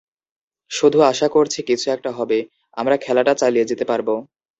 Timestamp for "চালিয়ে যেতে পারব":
3.33-4.07